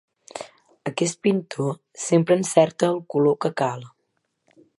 [0.91, 3.87] Aquest pintor sempre encerta el color que cal.